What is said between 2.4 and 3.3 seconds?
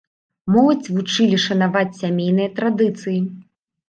традыцыі.